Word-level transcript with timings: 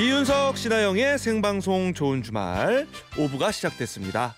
이윤석 0.00 0.56
신하영의 0.56 1.18
생방송 1.18 1.92
좋은 1.92 2.22
주말 2.22 2.86
5부가 3.16 3.52
시작됐습니다. 3.52 4.34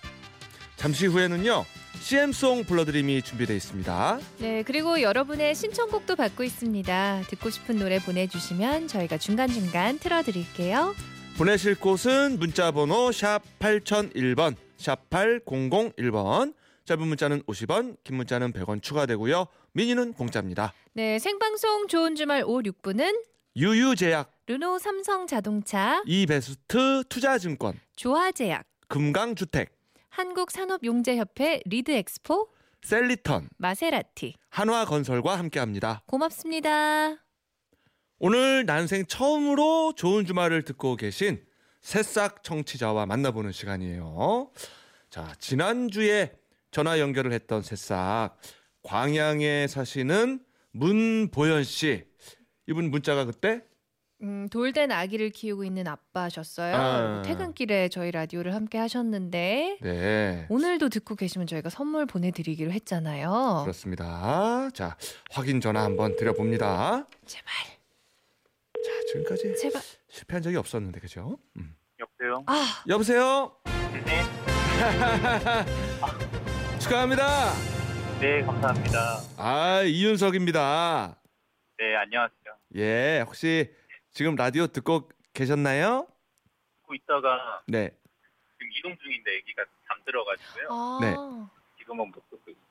잠시 0.75 1.05
후에는요. 1.07 1.63
CM송 2.01 2.65
불러드림이 2.65 3.21
준비되어 3.21 3.55
있습니다. 3.55 4.19
네, 4.39 4.63
그리고 4.63 5.01
여러분의 5.01 5.55
신청곡도 5.55 6.17
받고 6.17 6.43
있습니다. 6.43 7.21
듣고 7.29 7.49
싶은 7.49 7.79
노래 7.79 7.99
보내주시면 7.99 8.89
저희가 8.89 9.17
중간중간 9.17 9.99
틀어드릴게요. 9.99 10.93
보내실 11.37 11.79
곳은 11.79 12.39
문자번호 12.39 13.13
샵 13.13 13.39
8001번, 13.59 14.57
샵 14.75 15.09
8001번. 15.09 16.55
짧은 16.83 17.07
문자는 17.07 17.41
50원, 17.43 17.95
긴 18.03 18.17
문자는 18.17 18.51
100원 18.51 18.81
추가되고요. 18.81 19.47
미니는 19.71 20.11
공짜입니다. 20.11 20.73
네, 20.91 21.19
생방송 21.19 21.87
좋은 21.87 22.15
주말 22.15 22.43
5, 22.45 22.63
6부는 22.63 23.15
유유제약, 23.55 24.32
르노 24.45 24.77
삼성 24.77 25.25
자동차, 25.25 26.03
이베스트 26.05 27.05
투자증권, 27.07 27.79
조아제약, 27.95 28.65
금강주택, 28.89 29.73
한국산업용재협회 30.09 31.61
리드엑스포, 31.65 32.49
셀리턴, 32.81 33.47
마세라티. 33.55 34.33
한화건설과 34.49 35.37
함께합니다. 35.39 36.03
고맙습니다. 36.07 37.15
오늘 38.19 38.65
난생 38.65 39.05
처음으로 39.05 39.93
좋은 39.95 40.25
주말을 40.25 40.63
듣고 40.63 40.97
계신 40.97 41.41
새싹 41.79 42.43
청취자와 42.43 43.05
만나보는 43.05 43.53
시간이에요. 43.53 44.51
자, 45.09 45.33
지난주에 45.39 46.33
전화 46.69 46.99
연결을 46.99 47.31
했던 47.31 47.61
새싹 47.61 48.37
광양에 48.81 49.67
사시는 49.67 50.43
문보현 50.71 51.63
씨. 51.63 52.03
이분 52.67 52.91
문자가 52.91 53.23
그때 53.23 53.61
음, 54.23 54.47
돌된 54.49 54.91
아기를 54.91 55.31
키우고 55.31 55.65
있는 55.65 55.85
아빠셨어요. 55.87 56.75
아. 56.75 57.21
퇴근길에 57.23 57.89
저희 57.89 58.09
라디오를 58.09 58.55
함께 58.55 58.77
하셨는데 58.77 59.79
네. 59.81 60.45
오늘도 60.49 60.89
듣고 60.89 61.15
계시면 61.15 61.45
저희가 61.45 61.69
선물 61.69 62.05
보내드리기로 62.05 62.71
했잖아요. 62.71 63.59
그렇습니다. 63.63 64.69
자, 64.73 64.95
확인 65.31 65.59
전화 65.59 65.83
한번 65.83 66.15
드려봅니다. 66.15 67.05
제발, 67.25 67.53
자, 68.85 68.91
지금까지 69.11 69.55
제발. 69.57 69.81
실패한 70.07 70.41
적이 70.41 70.55
없었는데, 70.57 71.01
그죠? 71.01 71.37
음. 71.57 71.75
여보세요? 71.99 72.43
아, 72.47 72.83
여보세요? 72.87 73.57
네. 74.05 74.23
축하합니다. 76.79 77.51
네, 78.21 78.41
감사합니다. 78.41 79.17
아, 79.37 79.81
이윤석입니다. 79.83 81.17
네, 81.77 81.95
안녕하세요. 81.97 82.39
예, 82.75 83.23
혹시 83.27 83.69
지금 84.13 84.35
라디오 84.35 84.67
듣고 84.67 85.09
계셨나요? 85.33 86.07
듣고 86.81 86.93
있다가 86.95 87.63
네. 87.67 87.89
지금 88.59 88.71
이동 88.77 88.95
중인데 89.01 89.37
애기가 89.37 89.63
잠들어가지고요. 89.87 90.67
아. 90.69 90.99
네. 91.01 91.15
지금은 91.79 92.07
못 92.11 92.29
듣고 92.29 92.51
있어요. 92.51 92.63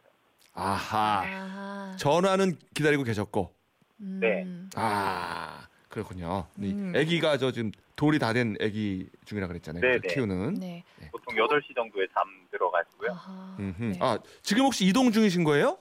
아하. 0.55 1.23
아하. 1.25 1.97
전화는 1.99 2.57
기다리고 2.75 3.03
계셨고. 3.03 3.53
음. 4.01 4.19
네. 4.21 4.47
아, 4.77 5.67
그렇군요. 5.89 6.47
이 6.59 6.71
음. 6.73 6.93
아기가 6.95 7.37
저 7.39 7.51
지금 7.51 7.73
돌이 7.97 8.19
다 8.21 8.33
된 8.33 8.57
아기 8.61 9.09
중이라 9.25 9.49
그랬잖아요. 9.49 9.81
네, 9.81 9.99
그 9.99 10.07
네. 10.07 10.15
키우는. 10.15 10.55
네. 10.55 10.85
보통 11.11 11.35
8시 11.35 11.75
정도에 11.75 12.07
잠들어가지고요. 12.15 13.11
아하. 13.11 13.57
네. 13.59 13.99
아, 14.01 14.19
지금 14.43 14.65
혹시 14.65 14.85
이동 14.87 15.11
중이신 15.11 15.43
거예요? 15.43 15.79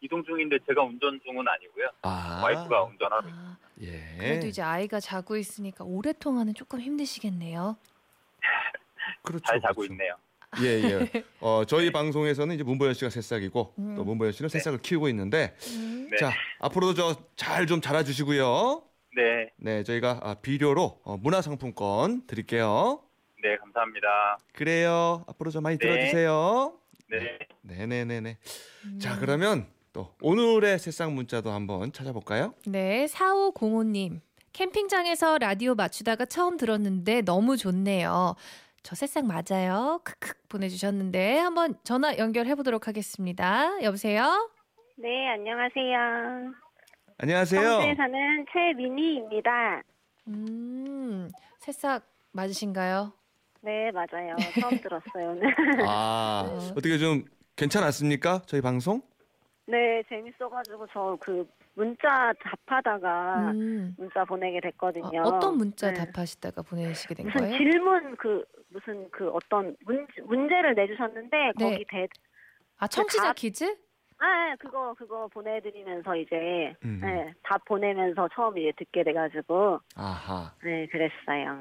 이동 0.00 0.24
중인데 0.24 0.58
제가 0.66 0.82
운전 0.82 1.20
중은 1.24 1.44
아니고요. 1.46 1.88
아. 2.02 2.40
와이프가 2.42 2.84
운전하고. 2.84 3.28
아, 3.28 3.56
예. 3.82 4.16
그래도 4.18 4.46
이제 4.46 4.62
아이가 4.62 4.98
자고 5.00 5.36
있으니까 5.36 5.84
오래 5.84 6.12
통화는 6.12 6.54
조금 6.54 6.80
힘드시겠네요. 6.80 7.76
그렇죠. 9.22 9.44
잘 9.46 9.60
자고 9.60 9.82
그렇죠. 9.82 9.92
있네요. 9.92 10.14
예, 10.62 10.66
예. 11.12 11.24
어, 11.40 11.64
저희 11.66 11.92
방송에서는 11.92 12.54
이제 12.54 12.64
문보현 12.64 12.94
씨가 12.94 13.10
새싹이고 13.10 13.74
음. 13.78 13.94
또 13.96 14.04
문보현 14.04 14.32
씨는 14.32 14.48
새싹을 14.48 14.80
키우고 14.80 15.08
있는데 15.10 15.54
음. 15.76 16.08
네. 16.10 16.16
자, 16.16 16.32
앞으로도 16.60 16.94
저 16.94 17.14
잘 17.36 17.66
좀 17.66 17.80
자라 17.80 18.02
주시고요. 18.02 18.82
네, 19.16 19.50
네, 19.56 19.82
저희가 19.82 20.20
아, 20.22 20.34
비료로 20.34 21.00
어, 21.04 21.16
문화 21.18 21.42
상품권 21.42 22.26
드릴게요. 22.26 23.02
네, 23.42 23.56
감사합니다. 23.58 24.38
그래요. 24.54 25.24
앞으로 25.28 25.50
좀 25.50 25.62
많이 25.62 25.78
네. 25.78 25.86
들어 25.86 26.00
주세요. 26.04 26.74
네. 27.10 27.38
네 27.62 27.86
네 27.86 28.04
네 28.04 28.20
네. 28.20 28.38
음. 28.86 28.98
자, 28.98 29.18
그러면 29.18 29.66
또 29.92 30.14
오늘의 30.22 30.78
새싹 30.78 31.12
문자도 31.12 31.50
한번 31.50 31.92
찾아볼까요? 31.92 32.54
네, 32.66 33.06
4505님. 33.06 34.20
캠핑장에서 34.52 35.38
라디오 35.38 35.74
맞추다가 35.74 36.24
처음 36.24 36.56
들었는데 36.56 37.22
너무 37.22 37.56
좋네요. 37.56 38.34
저 38.82 38.94
새싹 38.94 39.26
맞아요. 39.26 40.00
크크 40.04 40.34
보내주셨는데 40.48 41.38
한번 41.38 41.74
전화 41.84 42.16
연결해 42.18 42.54
보도록 42.54 42.88
하겠습니다. 42.88 43.82
여보세요? 43.82 44.50
네, 44.96 45.28
안녕하세요. 45.28 46.52
안녕하세요. 47.18 47.62
성주에 47.62 47.94
사는 47.96 48.46
최민희입니다. 48.52 49.82
음, 50.28 51.28
새싹 51.58 52.04
맞으신가요? 52.32 53.12
네, 53.62 53.90
맞아요. 53.92 54.36
처음 54.60 54.80
들었어요, 54.80 55.30
오늘. 55.32 55.54
아, 55.86 56.44
어. 56.48 56.56
어떻게 56.72 56.96
좀 56.98 57.24
괜찮았습니까? 57.56 58.42
저희 58.46 58.60
방송? 58.62 59.02
네, 59.70 60.02
재밌어가지고 60.08 60.86
저 60.88 61.16
그 61.20 61.46
문자 61.74 62.32
답하다가 62.42 63.52
음, 63.52 63.94
문자 63.96 64.24
보내게 64.24 64.60
됐거든요. 64.60 65.22
어, 65.22 65.38
떤 65.38 65.56
문자 65.56 65.92
네. 65.92 65.94
답하시다가 66.04 66.62
보내시게 66.62 67.14
된 67.14 67.26
무슨 67.26 67.40
거예요? 67.40 67.56
질문 67.56 68.16
그 68.16 68.44
무슨 68.68 69.08
그 69.10 69.30
어떤 69.30 69.76
문, 69.86 70.06
문제를 70.26 70.74
내주셨는데 70.74 71.52
네. 71.56 71.64
거기 71.70 71.84
대 71.88 72.06
아, 72.78 72.86
청취자 72.88 73.22
답- 73.28 73.36
퀴즈? 73.36 73.64
아, 74.18 74.54
그거 74.58 74.94
그거 74.98 75.28
보내드리면서 75.28 76.16
이제 76.16 76.74
음. 76.84 77.00
네, 77.02 77.32
답 77.44 77.64
보내면서 77.64 78.28
처음 78.34 78.58
이제 78.58 78.72
듣게 78.76 79.02
돼가지고 79.04 79.80
아하. 79.94 80.52
네 80.62 80.86
그랬어요. 80.88 81.60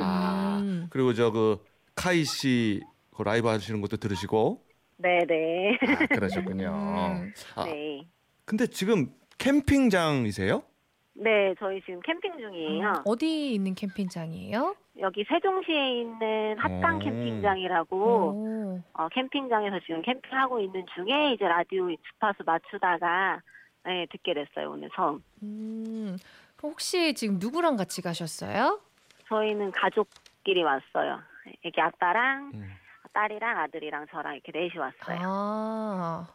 아. 0.00 0.58
음. 0.62 0.86
그리고 0.90 1.12
저 1.12 1.30
그 1.32 1.58
카이 1.94 2.24
씨 2.24 2.80
그 3.14 3.22
라이브 3.24 3.48
하시는 3.48 3.80
것도 3.80 3.96
들으시고 3.96 4.62
네, 4.98 5.24
네, 5.26 5.78
아, 5.80 6.06
그러셨군요. 6.20 6.66
음. 6.68 7.32
아, 7.56 7.64
네. 7.64 8.06
근데 8.44 8.66
지금 8.66 9.06
캠핑장이세요? 9.38 10.62
네, 11.14 11.54
저희 11.58 11.80
지금 11.82 12.00
캠핑 12.00 12.38
중이에요. 12.38 13.02
어디 13.04 13.54
있는 13.54 13.74
캠핑장이에요? 13.74 14.76
여기 15.00 15.24
세종시에 15.28 16.00
있는 16.00 16.58
합강 16.58 16.96
오. 16.96 16.98
캠핑장이라고 16.98 17.96
오. 17.96 18.82
어, 18.94 19.08
캠핑장에서 19.10 19.78
지금 19.86 20.02
캠핑하고 20.02 20.60
있는 20.60 20.84
중에 20.94 21.32
이제 21.34 21.44
라디오 21.46 21.88
주파수 22.12 22.42
맞추다가 22.44 23.40
네, 23.84 24.06
듣게 24.10 24.34
됐어요 24.34 24.72
오늘 24.72 24.90
처음. 24.94 25.22
음, 25.42 26.16
혹시 26.62 27.14
지금 27.14 27.38
누구랑 27.38 27.76
같이 27.76 28.02
가셨어요? 28.02 28.80
저희는 29.28 29.70
가족끼리 29.70 30.62
왔어요. 30.64 31.20
애기 31.64 31.80
아빠랑 31.80 32.50
음. 32.54 32.68
딸이랑 33.12 33.58
아들이랑 33.58 34.06
저랑 34.10 34.34
이렇게 34.34 34.52
넷이 34.52 34.78
왔어요. 34.78 35.18
아, 35.22 36.28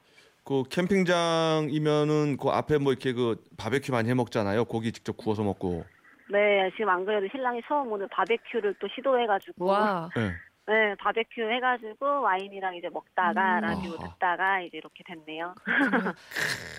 그 0.44 0.64
캠핑장이면은 0.70 2.38
그 2.38 2.50
앞에 2.50 2.78
뭐 2.78 2.92
이렇게 2.92 3.14
그 3.14 3.42
바베큐 3.58 3.92
많이 3.92 4.10
해 4.10 4.14
먹잖아요. 4.14 4.66
고기 4.66 4.92
직접 4.92 5.16
구워서 5.18 5.44
먹고. 5.44 5.86
네, 6.30 6.72
지금 6.72 6.90
안 6.90 7.06
그래도 7.06 7.28
신랑이 7.32 7.62
처음 7.68 7.92
오늘 7.92 8.08
바베큐를 8.10 8.76
또 8.80 8.88
시도해가지고 8.96 9.66
와. 9.66 10.10
네. 10.16 10.32
네, 10.66 10.96
바베큐 10.96 11.42
해가지고 11.42 12.22
와인이랑 12.22 12.76
이제 12.76 12.88
먹다가 12.90 13.58
음. 13.58 13.62
라디오 13.62 13.96
아하. 14.00 14.14
듣다가 14.14 14.62
이제 14.62 14.78
이렇게 14.78 15.04
됐네요. 15.06 15.54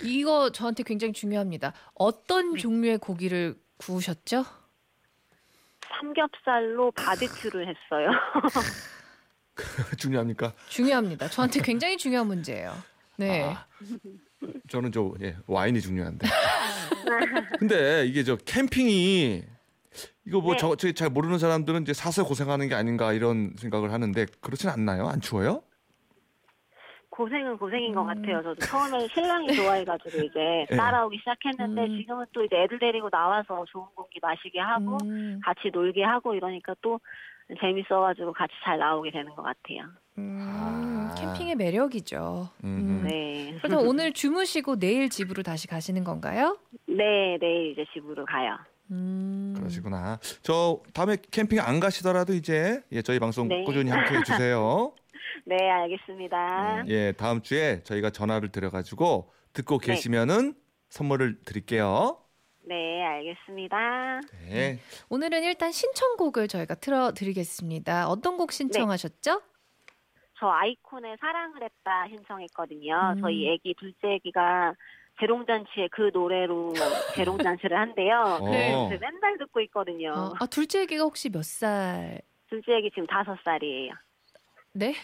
이거 0.02 0.50
저한테 0.50 0.82
굉장히 0.84 1.12
중요합니다. 1.12 1.72
어떤 1.94 2.54
네. 2.54 2.58
종류의 2.60 2.98
고기를 2.98 3.54
구우셨죠? 3.76 4.44
삼겹살로 5.98 6.90
바베큐를 6.92 7.68
했어요. 7.68 8.10
중요합니까? 9.98 10.52
중요합니다. 10.68 11.28
저한테 11.28 11.60
굉장히 11.62 11.96
중요한 11.96 12.26
문제예요. 12.26 12.76
네. 13.16 13.44
아, 13.44 13.66
저는 14.68 14.92
저 14.92 15.14
예, 15.22 15.36
와인이 15.46 15.80
중요한데. 15.80 16.26
근데 17.58 18.06
이게 18.06 18.24
저 18.24 18.36
캠핑이 18.36 19.42
이거 20.26 20.40
뭐 20.40 20.56
네. 20.56 20.76
저잘 20.76 21.10
모르는 21.10 21.38
사람들은 21.38 21.82
이제 21.82 21.92
사서 21.92 22.24
고생하는 22.24 22.68
게 22.68 22.74
아닌가 22.74 23.12
이런 23.12 23.54
생각을 23.58 23.92
하는데 23.92 24.26
그렇진 24.40 24.70
않나요? 24.70 25.08
안 25.08 25.20
추워요? 25.20 25.62
고생은 27.14 27.58
고생인 27.58 27.94
것 27.94 28.02
음. 28.02 28.06
같아요. 28.06 28.42
저도 28.42 28.56
처음에 28.56 29.06
신랑이 29.08 29.54
좋아해가지고 29.54 30.18
이제 30.24 30.66
네. 30.68 30.76
따라오기 30.76 31.18
시작했는데 31.18 31.82
음. 31.82 31.98
지금은 31.98 32.26
또 32.32 32.44
이제 32.44 32.56
애들 32.56 32.80
데리고 32.80 33.08
나와서 33.08 33.64
좋은 33.68 33.86
공기 33.94 34.18
마시게 34.20 34.58
하고 34.58 34.98
음, 35.04 35.40
같이 35.44 35.70
놀게 35.72 36.02
하고 36.02 36.34
이러니까 36.34 36.74
또 36.82 36.98
재밌어가지고 37.60 38.32
같이 38.32 38.52
잘 38.64 38.78
나오게 38.78 39.12
되는 39.12 39.32
것 39.34 39.42
같아요. 39.42 39.84
음, 40.18 40.38
아. 40.40 41.14
캠핑의 41.16 41.54
매력이죠. 41.54 42.48
음. 42.64 43.02
음. 43.04 43.08
네. 43.08 43.56
그래서 43.62 43.78
오늘 43.78 44.12
주무시고 44.12 44.80
내일 44.80 45.08
집으로 45.08 45.44
다시 45.44 45.68
가시는 45.68 46.02
건가요? 46.02 46.58
네, 46.88 47.38
내일 47.40 47.72
이제 47.72 47.84
집으로 47.92 48.24
가요. 48.24 48.58
음. 48.90 49.54
그러시구나. 49.56 50.18
저 50.42 50.80
다음에 50.92 51.16
캠핑 51.30 51.60
안 51.60 51.78
가시더라도 51.78 52.34
이제 52.34 52.82
예, 52.90 53.02
저희 53.02 53.20
방송 53.20 53.46
네. 53.46 53.62
꾸준히 53.62 53.90
함께 53.90 54.16
해주세요. 54.16 54.92
네, 55.46 55.70
알겠습니다. 55.70 56.84
예, 56.88 57.12
다음 57.12 57.42
주에 57.42 57.82
저희가 57.82 58.10
전화를 58.10 58.50
드려가지고 58.50 59.30
듣고 59.52 59.78
네. 59.78 59.86
계시면은 59.88 60.54
선물을 60.88 61.42
드릴게요. 61.44 62.18
네, 62.66 63.04
알겠습니다. 63.04 64.20
네. 64.48 64.78
오늘은 65.10 65.42
일단 65.42 65.70
신청곡을 65.70 66.48
저희가 66.48 66.76
틀어드리겠습니다. 66.76 68.08
어떤 68.08 68.36
곡 68.38 68.52
신청하셨죠? 68.52 69.42
저 70.38 70.46
아이콘의 70.48 71.16
사랑을 71.20 71.62
했다 71.62 72.08
신청했거든요. 72.08 73.14
음. 73.16 73.20
저희 73.20 73.48
애기 73.48 73.74
둘째 73.78 74.14
애기가 74.14 74.74
재롱잔치에 75.20 75.88
그 75.92 76.10
노래로 76.12 76.72
재롱잔치를 77.14 77.78
한대요. 77.78 78.38
어. 78.40 78.50
네. 78.50 78.72
그래서 78.88 79.00
맨날 79.00 79.38
듣고 79.38 79.60
있거든요. 79.62 80.12
어, 80.12 80.32
아, 80.40 80.46
둘째 80.46 80.82
애기가 80.82 81.04
혹시 81.04 81.28
몇 81.30 81.44
살? 81.44 82.20
둘째 82.48 82.72
애기 82.76 82.90
지금 82.90 83.06
다섯 83.06 83.36
살이에요. 83.44 83.92
네? 84.74 84.94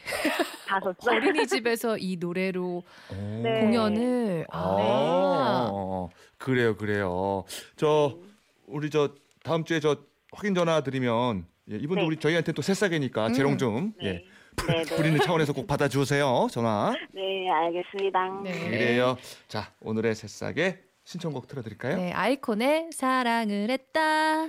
다섯 0.66 0.96
살. 1.00 1.16
어린이집에서 1.16 1.96
이 1.98 2.16
노래로 2.18 2.82
오. 3.12 3.40
네. 3.42 3.60
공연을 3.60 4.46
아, 4.50 4.58
아, 4.58 5.68
어, 5.72 6.10
그래요, 6.38 6.76
그래요. 6.76 7.44
저 7.76 8.18
우리 8.66 8.90
저 8.90 9.14
다음 9.44 9.64
주에 9.64 9.78
저 9.78 9.96
확인 10.32 10.54
전화 10.54 10.82
드리면 10.82 11.46
예, 11.70 11.76
이분도 11.76 12.02
네. 12.02 12.06
우리 12.06 12.16
저희한테 12.16 12.52
또 12.52 12.62
새싹이니까 12.62 13.28
음. 13.28 13.32
재롱 13.32 13.58
좀 13.58 13.92
예, 14.02 14.12
네. 14.12 14.24
네, 14.66 14.82
네. 14.84 14.90
부리는 14.96 15.18
차원에서 15.20 15.52
꼭 15.52 15.68
받아주세요. 15.68 16.48
전화. 16.50 16.92
네, 17.12 17.48
알겠습니다. 17.48 18.40
네. 18.42 18.70
그래요. 18.70 19.16
자, 19.46 19.72
오늘의 19.80 20.16
새싹의 20.16 20.78
신청곡 21.04 21.46
틀어드릴까요? 21.46 21.96
네, 21.96 22.12
아이콘의 22.12 22.90
사랑을 22.92 23.70
했다. 23.70 24.48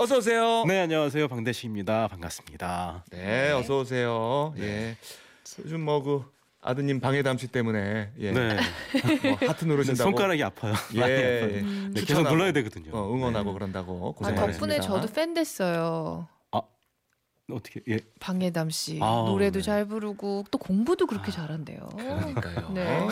어서 0.00 0.16
오세요. 0.16 0.64
네 0.66 0.80
안녕하세요 0.80 1.28
방대식입니다 1.28 2.08
반갑습니다. 2.08 3.04
네, 3.10 3.50
어서 3.52 3.80
오세요. 3.80 4.54
예. 4.58 4.96
요즘 5.62 5.82
뭐 5.82 6.02
그 6.02 6.24
아드님 6.62 7.00
방해담 7.00 7.36
씨 7.36 7.48
때문에 7.48 8.10
예. 8.18 8.32
네 8.32 8.56
뭐 9.28 9.48
하트 9.48 9.66
누르신다고 9.66 10.08
손가락이 10.10 10.42
아파요. 10.42 10.72
예, 10.94 11.00
많이 11.00 11.12
예. 11.12 11.16
아파요. 11.42 11.58
음. 11.60 11.90
네, 11.92 12.00
계속 12.00 12.06
추천하고, 12.06 12.34
눌러야 12.34 12.52
되거든요. 12.52 12.90
어, 12.96 13.14
응원하고 13.14 13.50
네. 13.50 13.54
그런다고 13.58 14.14
아, 14.14 14.18
고생 14.18 14.34
많으십니다. 14.36 14.76
덕분에 14.76 14.80
저도 14.80 15.12
팬 15.12 15.34
됐어요. 15.34 16.28
어떻게 17.52 17.80
예 17.88 17.98
방해담 18.18 18.70
씨 18.70 18.98
아, 19.02 19.24
노래도 19.26 19.60
네. 19.60 19.64
잘 19.64 19.86
부르고 19.86 20.44
또 20.50 20.58
공부도 20.58 21.06
그렇게 21.06 21.30
잘한대요. 21.30 21.88
그러니까요. 21.96 22.70
네. 22.74 22.86
어, 22.86 23.08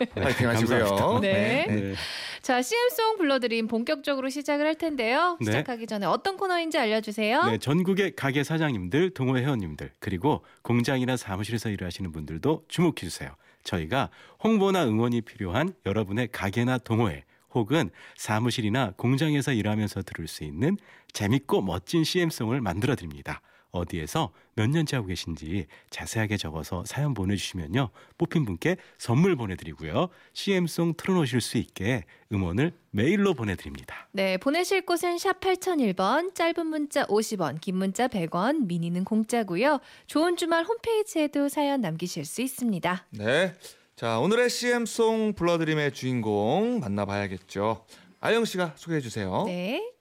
예. 0.00 0.04
파이팅 0.20 0.48
하시고요. 0.48 0.84
감사합니다. 0.86 1.20
네. 1.20 1.66
네. 1.66 1.94
자, 2.42 2.60
CM송 2.60 3.16
불러드림 3.16 3.68
본격적으로 3.68 4.28
시작을 4.28 4.66
할 4.66 4.74
텐데요. 4.74 5.38
네. 5.40 5.46
시작하기 5.46 5.86
전에 5.86 6.06
어떤 6.06 6.36
코너인지 6.36 6.78
알려주세요. 6.78 7.42
네, 7.44 7.58
전국의 7.58 8.16
가게 8.16 8.44
사장님들, 8.44 9.10
동호 9.10 9.38
회원님들, 9.38 9.92
그리고 9.98 10.44
공장이나 10.62 11.16
사무실에서 11.16 11.70
일하시는 11.70 12.12
분들도 12.12 12.64
주목해 12.68 12.96
주세요. 13.00 13.30
저희가 13.64 14.10
홍보나 14.42 14.84
응원이 14.84 15.22
필요한 15.22 15.74
여러분의 15.86 16.28
가게나 16.32 16.78
동호회 16.78 17.24
혹은 17.54 17.90
사무실이나 18.16 18.92
공장에서 18.96 19.52
일하면서 19.52 20.02
들을 20.02 20.28
수 20.28 20.44
있는 20.44 20.76
재밌고 21.12 21.62
멋진 21.62 22.04
CM송을 22.04 22.60
만들어 22.60 22.94
드립니다. 22.94 23.40
어디에서 23.74 24.32
몇 24.54 24.70
년째 24.70 24.96
하고 24.96 25.08
계신지 25.08 25.66
자세하게 25.90 26.36
적어서 26.36 26.84
사연 26.86 27.12
보내주시면요. 27.12 27.90
뽑힌 28.16 28.44
분께 28.44 28.76
선물 28.98 29.36
보내드리고요. 29.36 30.08
CM송 30.32 30.94
틀어놓으실 30.96 31.40
수 31.40 31.58
있게 31.58 32.04
음원을 32.32 32.72
메일로 32.90 33.34
보내드립니다. 33.34 34.08
네, 34.12 34.36
보내실 34.38 34.86
곳은 34.86 35.18
샵 35.18 35.40
8001번, 35.40 36.34
짧은 36.34 36.66
문자 36.66 37.04
50원, 37.06 37.60
긴 37.60 37.76
문자 37.76 38.06
100원, 38.06 38.66
미니는 38.66 39.04
공짜고요. 39.04 39.80
좋은 40.06 40.36
주말 40.36 40.64
홈페이지에도 40.64 41.48
사연 41.48 41.80
남기실 41.80 42.24
수 42.24 42.42
있습니다. 42.42 43.06
네. 43.10 43.54
자, 43.96 44.18
오늘의 44.18 44.50
CM송 44.50 45.34
불러드림의 45.34 45.92
주인공 45.92 46.80
만나봐야겠죠. 46.80 47.84
아영 48.20 48.44
씨가 48.44 48.74
소개해 48.76 49.00
주세요. 49.00 49.44
네. 49.46 49.93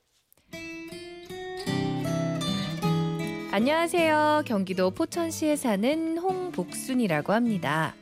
안녕하세요. 3.53 4.45
경기도 4.47 4.89
포천시에 4.89 5.55
사는 5.57 6.17
홍복순이라고 6.17 7.33
합니다. 7.33 7.94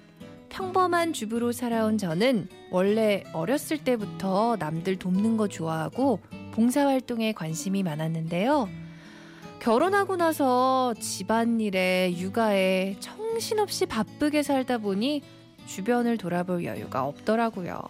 평범한 0.48 1.12
주부로 1.12 1.52
살아온 1.52 1.98
저는 1.98 2.48
원래 2.70 3.26
어렸을 3.34 3.78
때부터 3.78 4.56
남들 4.58 4.98
돕는 4.98 5.36
거 5.36 5.50
좋아하고 5.50 6.22
봉사활동에 6.54 7.34
관심이 7.34 7.84
많았는데요. 7.84 8.70
결혼하고 9.60 10.16
나서 10.16 10.94
집안일에 11.02 12.14
육아에 12.18 12.96
정신없이 13.02 13.88
바쁘게 13.88 14.44
살다 14.44 14.78
보니 14.78 15.22
주변을 15.66 16.18
돌아볼 16.18 16.64
여유가 16.64 17.04
없더라고요. 17.04 17.82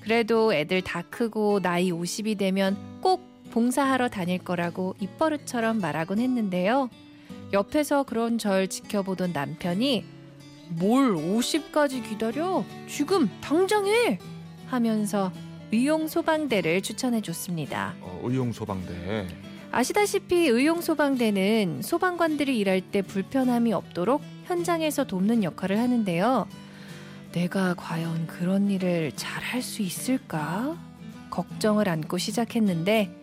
그래도 0.00 0.52
애들 0.52 0.82
다 0.82 1.02
크고 1.02 1.60
나이 1.60 1.92
50이 1.92 2.36
되면 2.36 2.76
꼭 2.76 2.91
봉사하러 3.52 4.08
다닐 4.08 4.38
거라고 4.38 4.94
입버릇처럼 4.98 5.78
말하곤 5.78 6.18
했는데요. 6.18 6.88
옆에서 7.52 8.02
그런 8.04 8.38
절 8.38 8.66
지켜보던 8.66 9.32
남편이 9.32 10.04
뭘 10.70 11.14
50까지 11.14 12.02
기다려? 12.08 12.64
지금 12.88 13.28
당장 13.42 13.86
해! 13.86 14.18
하면서 14.66 15.30
의용 15.70 16.08
소방대를 16.08 16.80
추천해 16.80 17.20
줬습니다. 17.20 17.94
어, 18.00 18.20
의용 18.24 18.52
소방대. 18.52 19.26
아시다시피 19.70 20.34
의용 20.48 20.80
소방대는 20.80 21.82
소방관들이 21.82 22.58
일할 22.58 22.80
때 22.80 23.02
불편함이 23.02 23.72
없도록 23.74 24.22
현장에서 24.44 25.04
돕는 25.04 25.44
역할을 25.44 25.78
하는데요. 25.78 26.46
내가 27.32 27.74
과연 27.74 28.26
그런 28.26 28.70
일을 28.70 29.12
잘 29.16 29.42
할 29.42 29.60
수 29.62 29.82
있을까? 29.82 30.76
걱정을 31.30 31.88
안고 31.88 32.16
시작했는데 32.16 33.21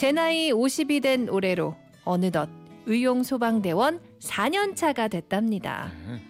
제 0.00 0.12
나이 0.12 0.50
50이 0.50 1.02
된 1.02 1.28
올해로 1.28 1.76
어느덧 2.06 2.48
의용 2.86 3.22
소방대원 3.22 4.00
4년 4.20 4.74
차가 4.74 5.08
됐답니다. 5.08 5.92
네. 6.08 6.22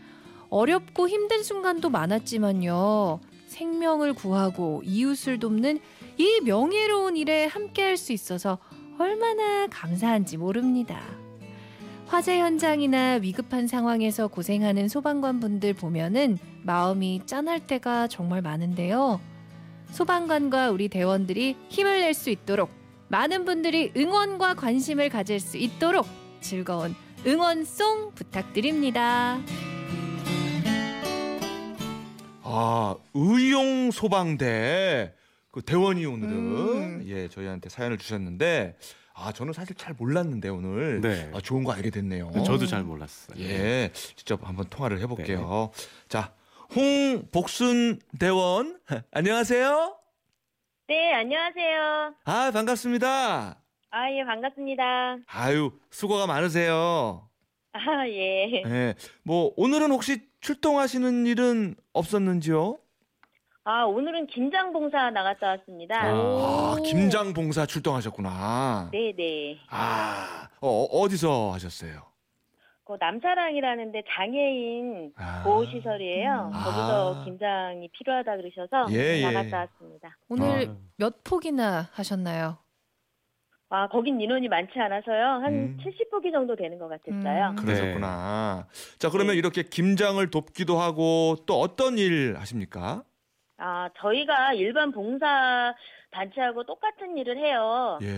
어렵고 0.49 1.09
힘든 1.09 1.45
순간도 1.45 1.89
많았지만요. 1.89 3.21
생명을 3.47 4.15
구하고 4.15 4.83
이웃을 4.85 5.39
돕는 5.39 5.79
이 6.19 6.41
명예로운 6.41 7.17
일에 7.17 7.47
함께 7.47 7.83
할 7.83 7.97
수 7.97 8.13
있어서 8.13 8.59
얼마나 8.99 9.69
감사한지 9.69 10.37
모릅니다. 10.37 11.01
화재 12.09 12.41
현장이나 12.41 13.21
위급한 13.23 13.69
상황에서 13.69 14.27
고생하는 14.27 14.89
소방관 14.89 15.39
분들 15.39 15.75
보면은 15.75 16.39
마음이 16.65 17.21
짠할 17.25 17.69
때가 17.69 18.09
정말 18.09 18.43
많은데요. 18.43 19.21
소방관과 19.93 20.73
우리 20.73 20.89
대원들이 20.89 21.55
힘을 21.69 22.01
낼 22.01 22.15
수 22.15 22.31
있도록 22.31 22.80
많은 23.11 23.45
분들이 23.45 23.93
응원과 23.97 24.55
관심을 24.55 25.09
가질 25.09 25.41
수 25.41 25.57
있도록 25.57 26.07
즐거운 26.41 26.95
응원송 27.27 28.13
부탁드립니다. 28.15 29.41
아, 32.43 32.95
의용 33.13 33.91
소방대 33.91 35.13
그 35.51 35.61
대원이 35.61 36.07
오늘은 36.07 36.33
음. 36.33 37.03
예, 37.07 37.27
저희한테 37.27 37.69
사연을 37.69 37.99
주셨는데 37.99 38.77
아, 39.13 39.33
저는 39.33 39.55
사실 39.55 39.75
잘 39.75 39.93
몰랐는데 39.95 40.49
오늘 40.49 41.01
네. 41.01 41.33
아, 41.35 41.41
좋은 41.41 41.65
거 41.65 41.73
알게 41.73 41.91
됐네요. 41.91 42.31
저도 42.47 42.67
잘 42.67 42.85
몰랐어요. 42.85 43.37
예, 43.41 43.91
직접 43.93 44.47
한번 44.49 44.67
통화를 44.71 45.01
해 45.01 45.09
볼게요. 45.09 45.73
네. 45.75 45.87
자, 46.09 46.33
홍복순 46.77 47.99
대원 48.21 48.79
안녕하세요. 49.11 50.00
네, 50.91 51.15
안녕하세요. 51.15 52.15
아, 52.25 52.51
반갑습니다. 52.51 53.57
아, 53.93 54.11
예, 54.11 54.25
반갑습니다. 54.25 55.19
아유, 55.29 55.71
수고가 55.89 56.27
많으세요. 56.27 57.29
아, 57.73 58.09
예. 58.09 58.65
예, 58.67 58.95
뭐 59.23 59.53
오늘은 59.57 59.93
혹시 59.93 60.27
출동하시는 60.41 61.27
일은 61.27 61.77
없었는지요? 61.93 62.79
아, 63.63 63.85
오늘은 63.85 64.27
김장 64.27 64.73
봉사 64.73 65.11
나갔다 65.11 65.47
왔습니다. 65.51 65.95
아, 66.03 66.77
김장 66.85 67.35
봉사 67.35 67.67
출동하셨구나. 67.67 68.89
네, 68.91 69.13
네. 69.17 69.59
아, 69.69 70.49
어, 70.61 70.87
어디서 70.87 71.53
하셨어요? 71.53 72.10
그 72.91 72.97
남사랑이라는데 72.99 74.03
장애인 74.11 75.13
아. 75.17 75.43
보호시설이에요. 75.45 76.51
음. 76.53 76.53
거기서 76.53 77.15
아. 77.21 77.25
김장이 77.25 77.89
필요하다 77.93 78.37
그러셔서 78.37 78.87
예, 78.93 79.21
예. 79.21 79.23
나갔다 79.23 79.59
왔습니다. 79.59 80.17
오늘 80.29 80.69
아. 80.69 80.77
몇 80.97 81.23
폭이나 81.23 81.89
하셨나요? 81.93 82.59
아, 83.69 83.87
거긴 83.87 84.21
인원이 84.21 84.49
많지 84.49 84.77
않아서요. 84.81 85.25
한 85.25 85.45
음. 85.55 85.79
70포기 85.81 86.33
정도 86.33 86.57
되는 86.57 86.77
것 86.81 86.89
같았어요. 86.89 87.51
음. 87.51 87.57
그러셨구나. 87.57 88.67
자, 88.99 89.09
그러면 89.11 89.35
네. 89.35 89.39
이렇게 89.39 89.63
김장을 89.63 90.29
돕기도 90.33 90.81
하고 90.81 91.37
또 91.47 91.61
어떤 91.61 91.97
일 91.97 92.35
하십니까? 92.39 93.05
아, 93.59 93.89
저희가 93.99 94.55
일반 94.55 94.91
봉사 94.91 95.73
단체하고 96.11 96.65
똑같은 96.65 97.17
일을 97.17 97.37
해요. 97.39 98.01
예. 98.03 98.09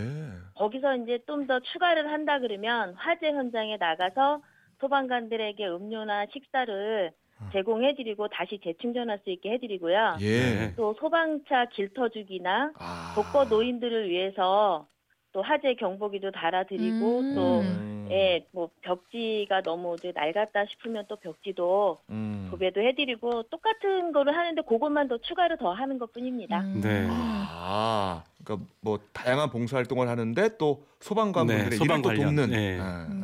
거기서 0.55 0.95
이제 0.95 1.19
좀 1.27 1.45
더 1.45 1.59
추가를 1.59 2.11
한다 2.11 2.39
그러면 2.39 2.95
화재 2.95 3.27
현장에 3.27 3.77
나가서 3.77 4.41
소방관들에게 4.83 5.65
음료나 5.65 6.25
식사를 6.33 7.11
어. 7.39 7.49
제공해드리고 7.53 8.27
다시 8.27 8.59
재충전할 8.63 9.19
수 9.23 9.29
있게 9.29 9.51
해드리고요. 9.51 10.17
예. 10.19 10.39
네. 10.39 10.73
또 10.75 10.93
소방차 10.99 11.67
길터주기나 11.71 12.73
아. 12.77 13.13
독거 13.15 13.45
노인들을 13.45 14.09
위해서 14.09 14.85
또 15.31 15.41
화재 15.41 15.73
경보기도 15.75 16.31
달아드리고 16.31 17.19
음. 17.19 17.35
또 17.35 17.59
음. 17.61 18.07
예, 18.11 18.45
뭐 18.51 18.69
벽지가 18.81 19.61
너무 19.61 19.95
이제 19.97 20.11
낡았다 20.13 20.65
싶으면 20.69 21.05
또 21.07 21.15
벽지도 21.15 21.99
음. 22.09 22.49
도배도 22.51 22.81
해드리고 22.81 23.43
똑같은 23.43 24.11
거를 24.11 24.35
하는데 24.35 24.61
그것만 24.61 25.07
더 25.07 25.17
추가로 25.17 25.55
더 25.57 25.71
하는 25.71 25.97
것뿐입니다. 25.97 26.59
음. 26.59 26.81
네. 26.81 27.07
아, 27.09 28.23
그러니까 28.43 28.67
뭐 28.81 28.99
다양한 29.13 29.49
봉사 29.49 29.77
활동을 29.77 30.09
하는데 30.09 30.57
또 30.57 30.83
소방관 30.99 31.47
분들의 31.47 31.57
네, 31.57 31.67
일을 31.67 31.77
소방 31.77 32.01
또 32.01 32.09
관련, 32.09 32.35
돕는. 32.35 32.49
네. 32.51 32.79
아, 32.79 33.07
음. 33.09 33.22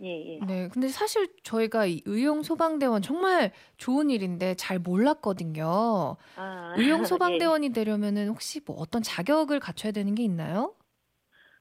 예, 0.00 0.34
예. 0.36 0.38
네, 0.44 0.68
근데 0.68 0.88
사실 0.88 1.28
저희가 1.42 1.86
이 1.86 2.02
의용 2.04 2.42
소방대원 2.42 3.02
정말 3.02 3.52
좋은 3.78 4.10
일인데 4.10 4.54
잘 4.54 4.78
몰랐거든요. 4.78 6.16
아, 6.36 6.74
의용 6.76 7.00
예. 7.02 7.04
소방대원이 7.04 7.70
되려면은 7.70 8.28
혹시 8.28 8.60
뭐 8.64 8.76
어떤 8.76 9.02
자격을 9.02 9.58
갖춰야 9.60 9.92
되는 9.92 10.14
게 10.14 10.22
있나요? 10.22 10.74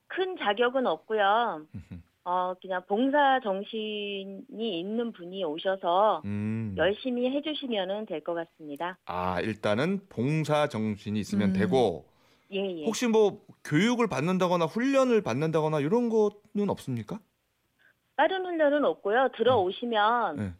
큰 0.07 0.35
자격은 0.37 0.85
없고요. 0.85 1.65
음. 1.73 2.03
어, 2.29 2.53
그냥 2.61 2.83
봉사 2.89 3.39
정신이 3.41 4.79
있는 4.79 5.13
분이 5.13 5.45
오셔서 5.45 6.21
음. 6.25 6.75
열심히 6.77 7.29
해주시면은 7.33 8.05
될 8.05 8.21
것 8.21 8.33
같습니다. 8.33 8.97
아, 9.05 9.39
일단은 9.39 10.01
봉사 10.09 10.67
정신이 10.67 11.19
있으면 11.21 11.51
음. 11.51 11.53
되고 11.53 12.05
예, 12.51 12.57
예. 12.81 12.85
혹시 12.85 13.07
뭐 13.07 13.45
교육을 13.63 14.07
받는다거나 14.07 14.65
훈련을 14.65 15.21
받는다거나 15.23 15.79
이런 15.79 16.09
거는 16.09 16.69
없습니까? 16.69 17.19
다른 18.17 18.45
훈련은 18.45 18.83
없고요. 18.83 19.29
들어오시면 19.37 20.35
네. 20.37 20.51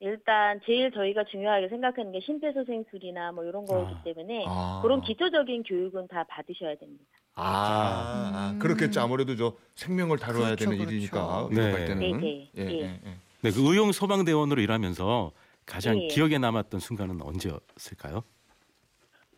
일단 0.00 0.60
제일 0.66 0.92
저희가 0.92 1.24
중요하게 1.24 1.68
생각하는 1.68 2.12
게 2.12 2.20
심폐소생술이나 2.20 3.32
뭐 3.32 3.44
이런 3.44 3.64
거기 3.64 3.94
아. 3.94 4.02
때문에 4.04 4.44
아. 4.46 4.80
그런 4.82 5.00
기초적인 5.00 5.62
교육은 5.64 6.08
다 6.08 6.24
받으셔야 6.28 6.76
됩니다. 6.76 7.04
아, 7.34 8.32
아, 8.34 8.50
음. 8.52 8.58
그렇겠죠. 8.58 9.00
아무래도 9.00 9.34
저 9.34 9.54
생명을 9.74 10.18
다뤄야 10.18 10.44
그렇죠, 10.56 10.64
되는 10.64 10.76
그렇죠. 10.78 10.92
일이니까 10.92 11.48
네. 11.50 11.86
때는. 11.86 11.98
네, 11.98 12.12
네. 12.12 12.50
예, 12.56 12.62
예. 12.62 12.70
예, 12.70 12.82
예. 12.82 13.00
네, 13.40 13.50
그 13.50 13.70
의용 13.70 13.92
소방대원으로 13.92 14.60
일하면서 14.60 15.32
가장 15.64 16.00
예. 16.02 16.06
기억에 16.08 16.38
남았던 16.38 16.80
순간은 16.80 17.22
언제였을까요? 17.22 18.22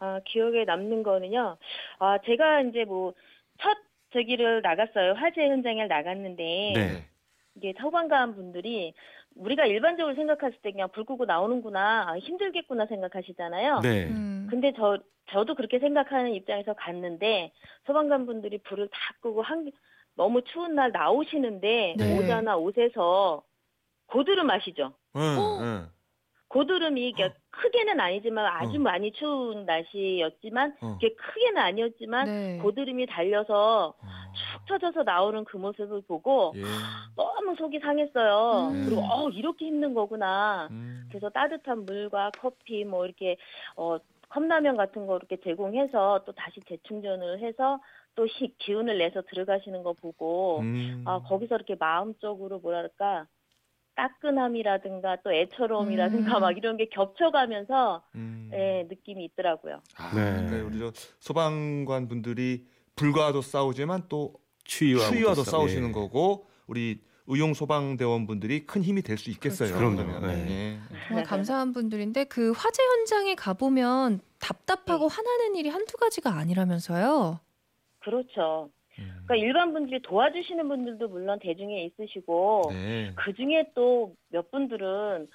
아, 0.00 0.20
기억에 0.26 0.64
남는 0.64 1.02
거는요. 1.04 1.56
아, 2.00 2.18
제가 2.26 2.62
이제 2.62 2.85
뭐 2.85 3.14
첫 3.61 3.76
저기를 4.12 4.62
나갔어요. 4.62 5.14
화재 5.14 5.42
현장에 5.49 5.87
나갔는데 5.87 6.73
네. 6.75 7.08
이게 7.59 7.75
소방관 7.81 8.37
분들이 8.37 8.95
우리가 9.35 9.67
일반적으로 9.67 10.15
생각했을 10.15 10.59
때 10.62 10.71
그냥 10.71 10.88
불 10.93 11.05
끄고 11.05 11.25
나오는구나 11.25 12.07
아, 12.09 12.19
힘들겠구나 12.19 12.87
생각하시잖아요. 12.87 13.81
네. 13.81 14.07
음. 14.07 14.47
근데 14.49 14.73
저 14.77 14.99
저도 15.31 15.55
그렇게 15.55 15.79
생각하는 15.79 16.33
입장에서 16.33 16.73
갔는데 16.75 17.53
소방관 17.87 18.27
분들이 18.27 18.59
불을 18.59 18.88
다 18.88 18.99
끄고 19.21 19.43
한 19.43 19.71
너무 20.15 20.43
추운 20.43 20.75
날 20.75 20.91
나오시는데 20.93 21.95
네. 21.99 22.15
모자나 22.15 22.57
옷에서 22.57 23.43
고드름 24.07 24.49
아시죠? 24.50 24.95
응, 25.17 25.23
응. 25.61 25.88
고드름이 26.49 27.09
이게 27.09 27.31
크게는 27.50 28.00
아니지만 28.00 28.47
아주 28.47 28.77
어. 28.77 28.81
많이 28.81 29.12
추운 29.12 29.67
날씨였지만 29.67 30.77
어. 30.81 30.97
이게 30.97 31.15
크게는 31.15 31.59
아니었지만 31.59 32.27
네. 32.27 32.59
고드름이 32.62 33.07
달려서 33.07 33.95
처져서 34.69 35.03
나오는 35.03 35.45
그 35.45 35.57
모습을 35.57 36.03
보고 36.03 36.53
예. 36.57 36.63
너무 37.17 37.55
속이 37.57 37.81
상했어요. 37.81 38.71
음. 38.73 38.85
그리고 38.85 39.03
어 39.03 39.29
이렇게 39.31 39.67
힘든 39.67 39.95
거구나. 39.95 40.69
음. 40.71 41.07
그래서 41.09 41.31
따뜻한 41.31 41.87
물과 41.87 42.33
커피 42.39 42.85
뭐 42.85 43.07
이렇게 43.07 43.37
어 43.77 43.99
컵라면 44.29 44.77
같은 44.77 45.07
거 45.07 45.17
이렇게 45.17 45.39
제공해서 45.41 46.23
또 46.27 46.33
다시 46.33 46.61
재충전을 46.69 47.41
해서 47.41 47.81
또 48.15 48.27
시, 48.27 48.55
기운을 48.59 48.99
내서 48.99 49.23
들어가시는 49.23 49.83
거 49.83 49.95
보고 49.95 50.61
음. 50.61 51.03
아 51.07 51.21
거기서 51.21 51.55
이렇게 51.57 51.77
마음적으로 51.77 52.59
뭐랄까 52.59 53.27
따끈함이라든가 53.95 55.17
또 55.25 55.33
애처로움이라든가 55.33 56.39
음. 56.39 56.41
막 56.41 56.57
이런 56.57 56.77
게 56.77 56.87
겹쳐가면서 56.87 58.03
음. 58.15 58.51
예, 58.53 58.87
느낌이 58.89 59.25
있더라고요. 59.25 59.83
아, 59.97 60.15
네. 60.15 60.47
그러니까 60.47 60.67
우리 60.67 60.79
저 60.79 60.93
소방관 61.19 62.07
분들이 62.07 62.67
불과도 62.95 63.43
싸우지만 63.43 64.05
또 64.09 64.35
추위와 64.69 65.09
추위와도 65.09 65.43
싸우시는 65.43 65.91
거고 65.93 66.47
우리 66.69 67.01
의용 67.27 67.53
소방대원 67.55 68.27
분들이 68.27 68.65
큰 68.67 68.83
힘이 68.83 69.03
될 69.03 69.19
수 69.19 69.31
있겠어요. 69.31 69.75
그렇죠. 69.77 69.97
그러면. 70.07 70.23
네. 70.47 70.51
예. 70.51 70.79
정말 71.09 71.25
감사한 71.25 71.73
분들인데 71.73 72.25
그 72.25 72.53
화재 72.53 72.83
현장에 72.83 73.35
가보면 73.35 74.21
답답하고 74.39 75.09
화나는 75.09 75.57
일이 75.57 75.69
한두 75.69 75.97
가지가 75.97 76.31
아니라면서요. 76.37 77.41
그렇죠. 77.99 78.71
음. 78.99 79.23
그러니까 79.27 79.37
일반 79.37 79.73
분들이 79.73 80.01
도와주시는 80.03 80.69
분들도 80.69 81.09
물론 81.09 81.39
대중에 81.41 81.85
있으시고 81.85 82.69
네. 82.71 83.13
그 83.17 83.35
중에 83.35 83.71
또 83.75 84.13
몇 84.31 84.51
분들은 84.51 85.29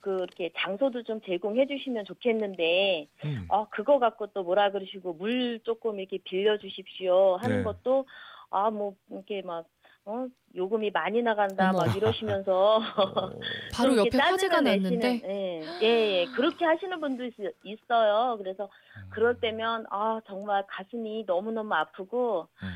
그 0.00 0.16
이렇게 0.16 0.50
장소도 0.56 1.02
좀 1.04 1.20
제공해 1.26 1.66
주시면 1.66 2.04
좋겠는데 2.06 3.08
음. 3.24 3.46
아 3.50 3.66
그거 3.70 3.98
갖고 3.98 4.28
또 4.28 4.42
뭐라 4.42 4.70
그러시고 4.72 5.12
물 5.14 5.60
조금 5.64 5.98
이렇게 6.00 6.18
빌려 6.24 6.58
주십시오 6.58 7.36
하는 7.36 7.58
네. 7.58 7.62
것도 7.64 8.06
아 8.50 8.70
뭐 8.70 8.94
이렇게 9.10 9.42
막 9.42 9.66
어, 10.04 10.26
요금이 10.54 10.90
많이 10.90 11.22
나간다 11.22 11.70
어머. 11.70 11.84
막 11.84 11.96
이러시면서 11.96 12.76
어. 12.76 12.80
바로 13.72 13.90
좀 13.90 13.98
옆에 13.98 14.10
짜증을 14.10 14.64
났는데 14.64 15.20
예, 15.24 15.60
예, 15.82 15.86
예. 16.20 16.24
그렇게 16.34 16.64
하시는 16.64 17.00
분도 17.00 17.24
있, 17.24 17.34
있어요. 17.62 18.36
그래서 18.38 18.68
그럴 19.10 19.38
때면 19.40 19.86
아 19.90 20.20
정말 20.26 20.64
가슴이 20.68 21.26
너무 21.26 21.52
너무 21.52 21.74
아프고 21.74 22.48
음. 22.62 22.68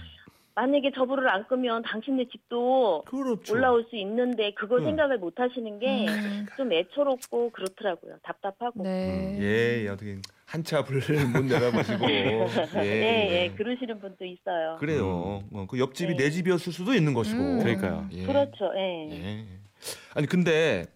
만약에 0.55 0.93
저 0.95 1.05
불을 1.05 1.29
안 1.29 1.49
끄면 1.49 1.83
당신네 1.83 2.29
집도 2.31 3.03
그렇죠. 3.07 3.53
올라올 3.53 3.87
수 3.91 3.97
있는데 3.97 4.53
그걸 4.55 4.81
음. 4.81 4.85
생각을 4.85 5.19
못 5.19 5.41
하시는 5.41 5.79
게좀 5.81 6.67
음, 6.69 6.73
애처롭고 6.73 7.51
그렇더라고요. 7.51 8.19
답답하고. 8.23 8.85
네. 8.85 9.09
음, 9.09 9.43
예, 9.43 9.83
예, 9.85 9.89
어떻게 9.89 10.19
한참을 10.55 10.85
못 11.35 11.45
내다보시고 11.45 12.11
예, 12.11 12.47
네, 12.75 13.29
예, 13.33 13.55
그러시는 13.57 13.99
분도 13.99 14.25
있어요. 14.25 14.77
그래요. 14.79 15.43
어, 15.53 15.67
그 15.69 15.81
옆집이 15.81 16.15
네. 16.15 16.25
내 16.25 16.31
집이었을 16.31 16.73
수도 16.73 16.95
있는 16.95 17.13
것이고. 17.13 17.41
음. 17.41 17.59
그러니까요. 17.59 18.09
예. 18.13 18.25
그렇죠. 18.25 18.73
예. 18.77 19.11
예. 19.11 19.47
아니 20.15 20.29
근데 20.29 20.87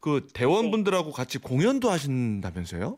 그 0.00 0.26
대원분들하고 0.32 1.12
같이 1.12 1.38
공연도 1.38 1.90
하신다면서요? 1.90 2.96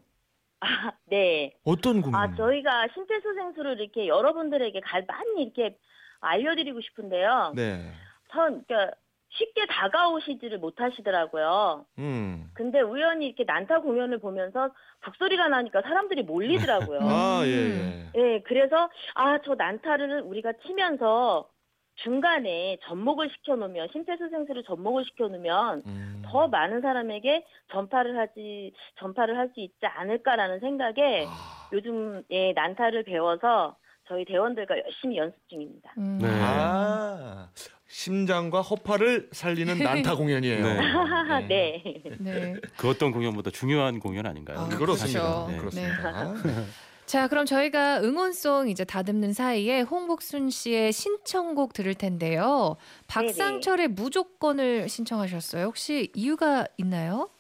아, 0.61 0.93
네. 1.07 1.53
어떤 1.65 2.01
공연? 2.01 2.21
아, 2.21 2.35
저희가 2.37 2.87
심폐소생술을 2.95 3.81
이렇게 3.81 4.07
여러분들에게 4.07 4.81
갈 4.81 5.05
많이 5.09 5.43
이렇게 5.43 5.77
알려드리고 6.21 6.81
싶은데요. 6.81 7.53
네. 7.57 7.91
선, 8.33 8.65
그러니까 8.67 8.97
쉽게 9.37 9.67
다가오시지를 9.67 10.59
못하시더라고요. 10.59 11.85
음. 11.99 12.51
근데 12.55 12.81
우연히 12.81 13.27
이렇게 13.27 13.45
난타 13.45 13.81
공연을 13.81 14.19
보면서 14.19 14.71
북소리가 15.03 15.49
나니까 15.49 15.83
사람들이 15.83 16.23
몰리더라고요. 16.23 16.99
아, 17.03 17.41
음. 17.43 17.47
예, 17.47 18.21
예. 18.21 18.35
예, 18.35 18.41
그래서 18.43 18.89
아, 19.15 19.39
저 19.45 19.55
난타를 19.55 20.23
우리가 20.23 20.53
치면서 20.65 21.49
중간에 21.97 22.77
접목을 22.85 23.31
시켜놓으면 23.31 23.89
심폐소생술을 23.93 24.65
접목을 24.65 25.05
시켜놓으면 25.05 25.83
음. 25.87 26.23
더 26.27 26.49
많은 26.49 26.81
사람에게 26.81 27.45
전파를 27.71 28.19
하지 28.19 28.73
전파를 28.99 29.37
할 29.37 29.49
수 29.55 29.61
있지 29.61 29.87
않을까라는 29.87 30.59
생각에 30.61 31.25
아. 31.29 31.69
요즘 31.73 32.23
예, 32.31 32.53
난타를 32.53 33.05
배워서 33.05 33.77
저희 34.09 34.25
대원들과 34.25 34.77
열심히 34.79 35.17
연습 35.17 35.37
중입니다. 35.49 35.93
음. 35.99 36.19
네. 36.21 36.29
아, 36.29 37.49
심장과 37.95 38.61
허파를 38.61 39.29
살리는 39.31 39.79
난타 39.79 40.17
공연이에요. 40.19 40.65
네. 40.67 41.47
네. 41.47 41.83
네. 42.19 42.55
그 42.77 42.89
어떤 42.91 43.13
공연보다 43.13 43.53
중요한 43.53 44.01
공연 44.01 44.27
아닌가요? 44.27 44.59
아, 44.59 44.69
그렇습니다. 44.69 45.47
그렇죠. 45.47 45.49
네. 45.53 45.59
그렇습니다. 45.59 46.35
자, 47.07 47.29
그럼 47.29 47.47
저희가 47.47 48.01
응원송 48.03 48.69
이제 48.69 48.85
다듬는 48.85 49.33
사이에 49.33 49.83
홍복순 49.83 50.51
씨의 50.51 50.93
신청곡 50.93 51.73
들을 51.73 51.95
텐데요. 51.95 52.77
박상철의 53.07 53.89
무조건을 53.89 54.89
신청하셨어요. 54.89 55.67
혹시 55.67 56.11
이유가 56.15 56.67
있나요? 56.79 57.31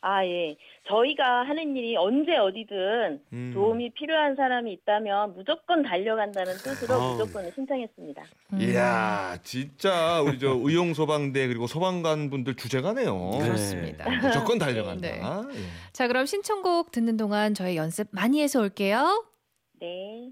아 0.00 0.24
예. 0.24 0.56
저희가 0.90 1.44
하는 1.44 1.76
일이 1.76 1.96
언제 1.96 2.36
어디든 2.36 3.20
음. 3.32 3.50
도움이 3.54 3.90
필요한 3.94 4.34
사람이 4.34 4.72
있다면 4.72 5.34
무조건 5.34 5.82
달려간다는 5.82 6.52
뜻으로 6.54 6.94
아우. 6.94 7.12
무조건을 7.16 7.52
신청했습니다. 7.54 8.22
음. 8.54 8.60
이야, 8.60 9.38
진짜 9.42 10.20
우리 10.20 10.38
저 10.38 10.48
의용 10.62 10.92
소방대 10.94 11.46
그리고 11.46 11.66
소방관 11.66 12.30
분들 12.30 12.56
주제가네요. 12.56 13.30
네. 13.32 13.38
그렇습니다. 13.46 14.10
무조건 14.22 14.58
달려간다. 14.58 15.08
네. 15.08 15.20
예. 15.54 15.60
자, 15.92 16.08
그럼 16.08 16.26
신청곡 16.26 16.90
듣는 16.90 17.16
동안 17.16 17.54
저희 17.54 17.76
연습 17.76 18.08
많이 18.10 18.42
해서 18.42 18.60
올게요. 18.60 19.24
네. 19.80 20.30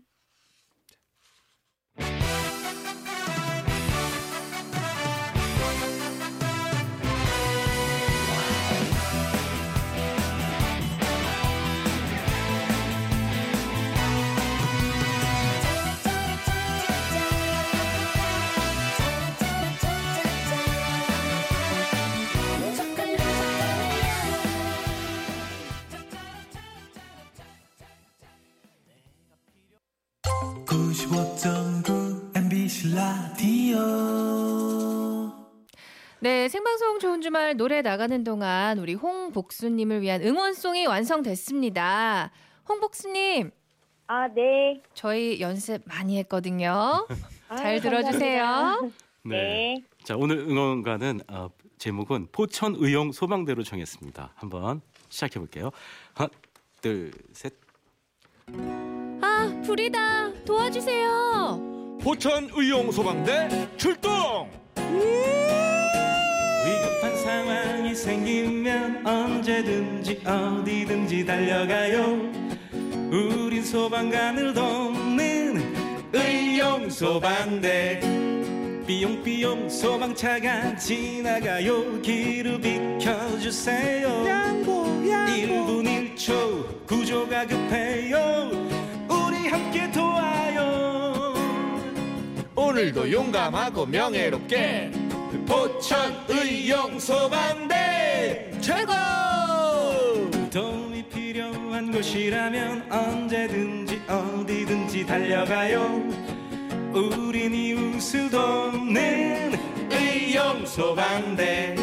주말 37.28 37.58
노래 37.58 37.82
나가는 37.82 38.24
동안 38.24 38.78
우리 38.78 38.94
홍복수님을 38.94 40.00
위한 40.00 40.22
응원송이 40.22 40.86
완성됐습니다. 40.86 42.30
홍복수님, 42.66 43.50
아 44.06 44.28
네. 44.28 44.80
저희 44.94 45.38
연습 45.38 45.82
많이 45.84 46.16
했거든요. 46.20 47.06
아, 47.50 47.56
잘 47.56 47.80
감사합니다. 47.80 47.80
들어주세요. 47.82 48.92
네. 49.24 49.84
자 50.04 50.16
오늘 50.16 50.38
응원가는 50.38 51.20
어, 51.28 51.50
제목은 51.76 52.28
포천 52.32 52.76
의용 52.78 53.12
소방대로 53.12 53.62
정했습니다. 53.62 54.32
한번 54.34 54.80
시작해 55.10 55.38
볼게요. 55.38 55.70
하나, 56.14 56.30
둘, 56.80 57.12
셋. 57.34 57.52
아, 59.20 59.62
불이다. 59.66 60.44
도와주세요. 60.46 61.98
포천 62.00 62.48
의용 62.54 62.90
소방대 62.90 63.76
출동! 63.76 64.48
위급한 64.76 65.37
상황이 67.18 67.94
생기면 67.94 69.06
언제든지 69.06 70.22
어디든지 70.24 71.26
달려가요. 71.26 72.30
우린 73.10 73.64
소방관을 73.64 74.54
돕는 74.54 75.74
의용 76.12 76.88
소방대. 76.88 78.00
삐용삐용 78.86 79.68
소방차가 79.68 80.76
지나가요. 80.76 82.00
길을 82.00 82.60
비켜주세요. 82.60 84.08
1분 85.28 86.16
1초 86.16 86.86
구조가 86.86 87.46
급해요. 87.46 88.50
우리 89.08 89.48
함께 89.48 89.90
도와요. 89.90 91.34
오늘도 92.54 93.10
용감하고 93.10 93.86
명예롭게 93.86 94.92
포천 95.48 96.14
의용 96.28 97.00
소방대. 97.00 98.50
최고! 98.60 98.92
도움이 100.50 101.08
필요한 101.08 101.90
곳이라면 101.90 102.92
언제든지 102.92 104.02
어디든지 104.06 105.06
달려가요. 105.06 106.02
우린 106.92 107.54
이웃을 107.54 108.30
돕는 108.30 109.58
의용 109.90 110.66
소방대. 110.66 111.74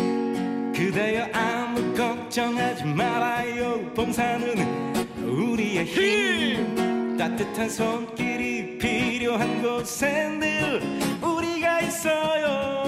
그대여 0.76 1.28
아무 1.34 1.94
걱정하지 1.96 2.86
말아요. 2.86 3.92
봉사는 3.96 4.94
우리의 5.24 5.86
힘! 5.86 7.18
따뜻한 7.18 7.70
손길이 7.70 8.78
필요한 8.78 9.62
곳엔 9.64 10.40
늘 10.40 10.82
우리가 11.24 11.82
있어요 11.82 12.85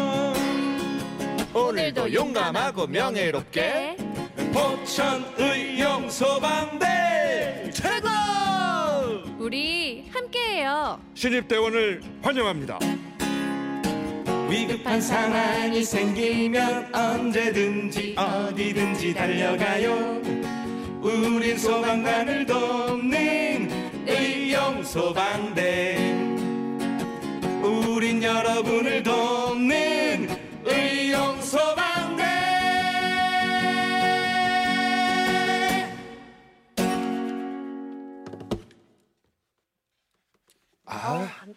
오늘도 1.77 2.11
용감하고 2.11 2.87
명예롭게 2.87 3.97
포천 4.51 5.23
의용 5.37 6.09
소방대 6.09 7.69
최고! 7.71 8.07
우리 9.37 10.09
함께해요. 10.11 10.99
신입대원을 11.13 12.01
환영합니다. 12.23 12.79
위급한 14.49 14.99
상황이 14.99 15.83
생기면 15.83 16.95
언제든지 16.95 18.15
어디든지 18.17 19.13
달려가요 19.13 20.19
우린 20.99 21.59
소방관을 21.59 22.47
돕는 22.47 24.07
의용 24.07 24.81
소방대 24.81 25.95
우린 27.61 28.23
여러분을 28.23 29.03
돕 29.03 29.46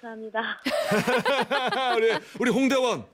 감사합니다. 0.01 0.41
우리, 1.97 2.09
우리 2.41 2.51
홍대원 2.51 3.05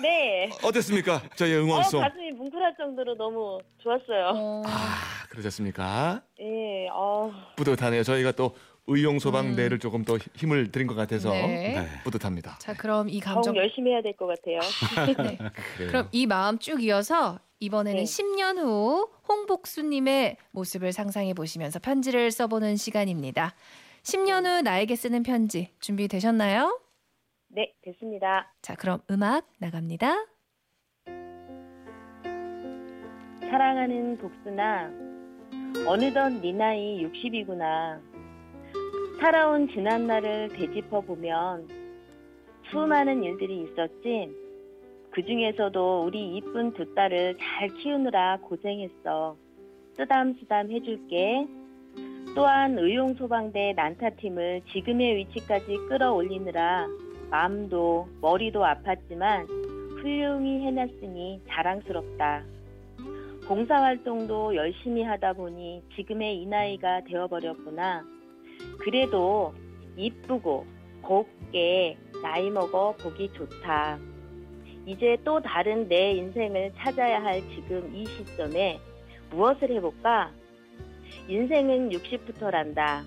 네. 0.00 0.48
어땠습니까? 0.62 1.22
저희 1.36 1.54
어, 1.54 1.58
응원송. 1.60 2.00
가슴이 2.00 2.32
뭉클할 2.32 2.74
정도로 2.76 3.16
너무 3.16 3.60
좋았어요. 3.82 4.32
어, 4.34 4.62
아, 4.66 5.26
그러셨습니까? 5.30 6.22
예. 6.40 6.88
어, 6.92 7.32
뿌듯하네요. 7.56 8.02
저희가 8.04 8.32
또 8.32 8.54
의용 8.86 9.18
소방대를 9.18 9.78
조금 9.80 10.04
더 10.04 10.16
힘을 10.34 10.70
드린 10.72 10.86
것 10.86 10.94
같아서 10.94 11.30
네. 11.30 11.74
네. 11.74 11.88
뿌듯합니다. 12.04 12.58
자, 12.58 12.74
그럼 12.74 13.08
이 13.08 13.20
더욱 13.20 13.34
감정 13.34 13.54
열심히 13.58 13.90
해야 13.92 14.00
될 14.02 14.14
것 14.16 14.26
같아요. 14.26 14.60
네. 15.28 15.38
그럼 15.88 16.08
이 16.12 16.26
마음 16.26 16.58
쭉 16.58 16.82
이어서 16.82 17.38
이번에는 17.60 17.98
네. 17.98 18.04
10년 18.04 18.58
후 18.58 19.10
홍복수님의 19.28 20.36
모습을 20.52 20.92
상상해 20.92 21.34
보시면서 21.34 21.80
편지를 21.80 22.30
써보는 22.30 22.76
시간입니다. 22.76 23.54
10년 24.08 24.46
후 24.46 24.62
나에게 24.62 24.96
쓰는 24.96 25.22
편지 25.22 25.68
준비되셨나요? 25.80 26.80
네, 27.48 27.74
됐습니다. 27.82 28.50
자, 28.62 28.74
그럼 28.74 29.00
음악 29.10 29.46
나갑니다. 29.58 30.24
사랑하는 33.50 34.16
복순아, 34.16 34.90
어느덧 35.86 36.30
네 36.40 36.52
나이 36.52 37.04
60이구나. 37.04 38.00
살아온 39.20 39.68
지난 39.68 40.06
날을 40.06 40.48
되짚어 40.56 41.02
보면 41.02 41.68
수많은 42.70 43.22
일들이 43.22 43.64
있었지. 43.64 44.30
그 45.10 45.22
중에서도 45.22 46.04
우리 46.06 46.34
이쁜 46.36 46.72
두 46.72 46.94
딸을 46.94 47.36
잘 47.38 47.68
키우느라 47.74 48.38
고생했어. 48.38 49.36
쓰담쓰담 49.96 50.70
해줄게. 50.70 51.46
또한 52.34 52.78
의용소방대 52.78 53.74
난타팀을 53.74 54.62
지금의 54.72 55.16
위치까지 55.16 55.76
끌어올리느라 55.88 56.86
마음도 57.30 58.08
머리도 58.20 58.60
아팠지만 58.60 59.48
훌륭히 60.00 60.60
해냈으니 60.64 61.42
자랑스럽다. 61.48 62.44
봉사활동도 63.46 64.54
열심히 64.54 65.02
하다 65.02 65.32
보니 65.32 65.82
지금의 65.96 66.42
이 66.42 66.46
나이가 66.46 67.00
되어버렸구나. 67.02 68.04
그래도 68.78 69.54
이쁘고 69.96 70.66
곱게 71.02 71.96
나이 72.22 72.50
먹어 72.50 72.94
보기 73.00 73.32
좋다. 73.32 73.98
이제 74.86 75.16
또 75.24 75.40
다른 75.40 75.88
내 75.88 76.12
인생을 76.12 76.72
찾아야 76.76 77.22
할 77.22 77.40
지금 77.54 77.90
이 77.94 78.06
시점에 78.06 78.78
무엇을 79.30 79.70
해볼까? 79.72 80.32
인생은 81.28 81.90
60부터란다. 81.90 83.04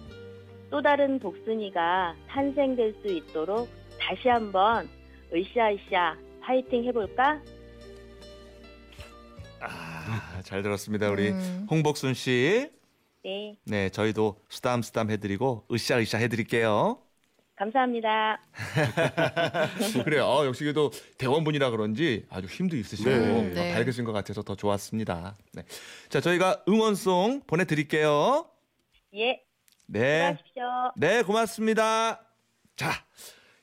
또 0.70 0.82
다른 0.82 1.20
복순이가 1.20 2.16
탄생될 2.30 2.96
수 3.02 3.12
있도록 3.12 3.68
다시 4.00 4.30
한번 4.30 4.88
으쌰으쌰 5.34 6.16
파이팅 6.42 6.86
해볼까? 6.86 7.42
아, 9.60 10.42
잘 10.44 10.62
들었습니다. 10.62 11.10
우리 11.10 11.30
음. 11.32 11.68
홍복순 11.70 12.14
씨. 12.14 12.70
네, 13.24 13.56
네, 13.66 13.90
저희도 13.90 14.38
쓰담쓰담 14.50 15.12
해드리고 15.12 15.66
으쌰으쌰 15.72 16.18
해드릴게요. 16.18 17.00
감사합니다. 17.62 18.42
그래요. 20.04 20.26
어, 20.26 20.46
역시 20.48 20.64
그래도 20.64 20.90
대원분이라 21.20 21.70
그런지 21.70 22.26
아주 22.32 22.48
힘도 22.48 22.76
있으시고 22.76 23.08
네. 23.08 23.16
어, 23.18 23.54
네. 23.54 23.74
밝으신 23.76 24.04
것 24.04 24.14
같아서 24.14 24.42
더 24.42 24.56
좋았습니다. 24.56 25.38
네. 25.54 25.64
자, 26.10 26.22
저희가 26.22 26.64
응원송 26.68 27.42
보내드릴게요. 27.46 28.50
예, 29.14 29.44
네. 29.86 30.36
수고하십시오. 30.38 30.64
네, 30.96 31.22
고맙습니다. 31.22 32.26
자, 32.76 32.90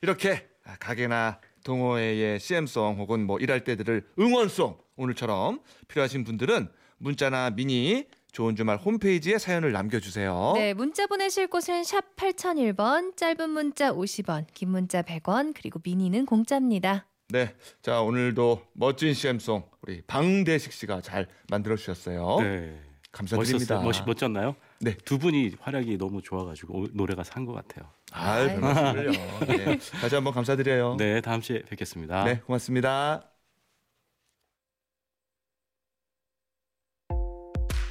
이렇게 0.01 0.47
가게나 0.79 1.41
동호회의 1.65 2.39
CM송 2.39 2.99
혹은 2.99 3.25
뭐 3.25 3.37
일할 3.39 3.65
때들을 3.65 4.07
응원송 4.17 4.77
오늘처럼 4.95 5.59
필요하신 5.89 6.23
분들은 6.23 6.69
문자나 6.99 7.49
미니 7.49 8.07
좋은 8.31 8.55
주말 8.55 8.77
홈페이지에 8.77 9.37
사연을 9.37 9.71
남겨주세요. 9.71 10.53
네, 10.55 10.73
문자 10.73 11.07
보내실 11.07 11.47
곳은 11.47 11.83
샵 11.83 12.15
8001번, 12.15 13.17
짧은 13.17 13.49
문자 13.49 13.91
50원, 13.91 14.45
긴 14.53 14.69
문자 14.69 15.01
100원, 15.01 15.53
그리고 15.55 15.79
미니는 15.83 16.25
공짜입니다. 16.25 17.05
네, 17.29 17.55
자 17.81 18.01
오늘도 18.01 18.61
멋진 18.73 19.13
CM송 19.13 19.63
우리 19.81 20.01
방대식 20.01 20.71
씨가 20.73 21.01
잘 21.01 21.27
만들어 21.49 21.75
주셨어요. 21.75 22.37
네. 22.39 22.81
감사드립니다. 23.11 23.75
멋있었어요. 23.81 23.81
멋, 23.83 24.07
멋졌나요? 24.07 24.55
네. 24.81 24.95
두 25.03 25.17
분이 25.17 25.53
활약이 25.59 25.97
너무 25.97 26.21
좋아가지고 26.21 26.73
오- 26.79 26.87
노래가 26.93 27.23
산 27.23 27.45
것 27.45 27.53
같아요. 27.53 27.89
아, 28.11 28.45
별 28.47 28.59
말씀을요. 28.59 29.11
네, 29.47 29.79
다시 29.99 30.13
한번 30.15 30.33
감사드려요. 30.33 30.95
네, 30.97 31.19
다음 31.21 31.41
주에 31.41 31.63
뵙겠습니다. 31.63 32.23
네, 32.25 32.39
고맙습니다. 32.45 33.23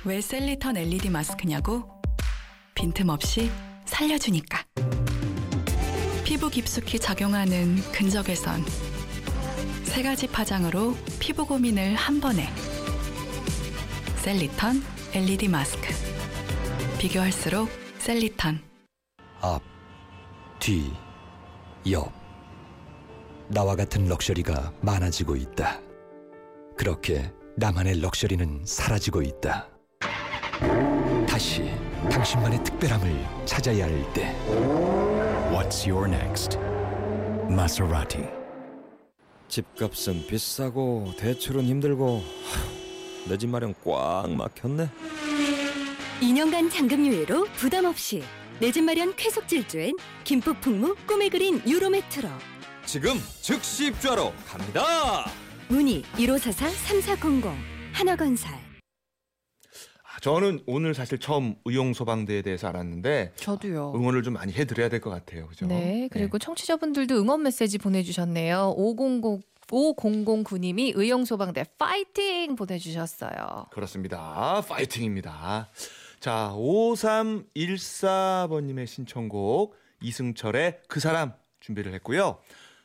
왜 0.05 0.21
셀리턴 0.21 0.77
LED 0.77 1.11
마스크냐고? 1.11 1.83
빈틈없이 2.75 3.51
살려주니까. 3.85 4.65
피부 6.25 6.49
깊숙이 6.49 6.99
작용하는 6.99 7.77
근적외선. 7.93 8.65
세 9.85 10.03
가지 10.03 10.27
파장으로 10.29 10.95
피부 11.19 11.47
고민을 11.47 11.95
한 11.95 12.21
번에. 12.21 12.49
셀리턴 14.17 14.83
LED 15.15 15.49
마스크. 15.49 15.89
비교할수록 16.99 17.69
셀리턴. 17.99 18.61
앞, 19.41 19.63
뒤, 20.61 20.93
옆. 21.91 22.13
나와 23.49 23.75
같은 23.75 24.07
럭셔리가 24.07 24.75
많아지고 24.83 25.37
있다. 25.37 25.81
그렇게 26.77 27.33
나만의 27.57 28.01
럭셔리는 28.01 28.63
사라지고 28.65 29.23
있다. 29.23 29.69
다시 31.29 31.71
당신만의 32.11 32.63
특별함을 32.65 33.27
찾아야 33.45 33.85
할 33.85 34.13
때. 34.13 34.35
What's 35.53 35.87
your 35.89 36.09
next? 36.09 36.59
Maserati. 37.49 38.25
집값은 39.49 40.27
비싸고 40.27 41.13
대출은 41.19 41.65
힘들고 41.65 42.23
내 43.29 43.37
집 43.37 43.49
마련 43.49 43.75
꽉 43.85 44.31
막혔네. 44.31 44.89
2년간 46.21 46.71
잔금 46.71 47.07
유예로 47.07 47.45
부담 47.57 47.85
없이 47.85 48.23
내 48.61 48.73
집 48.73 48.83
마련 48.83 49.15
쾌속 49.17 49.47
질주엔 49.47 49.95
김포 50.25 50.53
풍무 50.55 50.97
꿈을 51.07 51.31
그린 51.31 51.63
유로메트로 51.67 52.29
지금 52.85 53.21
즉시 53.41 53.87
입주하러 53.89 54.33
갑니다. 54.47 55.31
문의 55.69 56.03
1544-3400 56.17 57.53
하나건설 57.93 58.51
아, 58.53 58.59
저는 60.21 60.61
오늘 60.67 60.95
사실 60.95 61.19
처음 61.19 61.57
의용 61.65 61.93
소방대에 61.93 62.43
대해서 62.43 62.69
알았는데 62.69 63.33
저도요. 63.37 63.93
응원을 63.95 64.23
좀 64.23 64.35
많이 64.35 64.53
해드려야 64.53 64.89
될 64.89 65.01
것 65.01 65.11
같아요. 65.11 65.47
그죠? 65.47 65.67
네, 65.67 66.09
그리고 66.11 66.39
청취자분들도 66.39 67.15
응원 67.17 67.43
메시지 67.43 67.79
보내주셨네요. 67.79 68.75
500 68.77 69.47
5009님이 69.69 70.93
의용소방대 70.97 71.65
파이팅 71.79 72.57
보내주셨어요. 72.57 73.67
그렇습니다. 73.71 74.63
파이팅입니다. 74.67 75.69
자, 76.21 76.55
5314번님의 76.57 78.87
신청곡 78.87 79.77
이승철의 80.01 80.81
그 80.89 81.01
사람 81.01 81.35
준비를 81.61 81.93
했고요. 81.95 82.39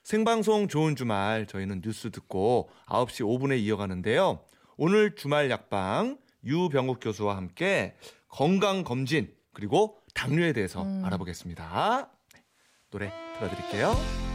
생방송 0.04 0.68
좋은 0.68 0.98
주말 0.98 1.48
저희는 1.48 1.82
뉴스 1.82 2.12
듣고 2.12 2.70
9시 2.88 3.24
5분에 3.26 3.58
이어가는데요. 3.60 4.42
오늘 4.76 5.16
주말 5.16 5.50
약방 5.50 6.18
유병욱 6.46 7.00
교수와 7.02 7.38
함께 7.38 7.96
건강 8.28 8.84
검진 8.84 9.34
그리고 9.54 10.00
당뇨에 10.14 10.54
대해서 10.54 10.84
음. 10.84 11.04
알아보겠습니다. 11.06 12.10
네, 12.34 12.44
노래 12.92 13.12
틀어드릴게요. 13.38 14.33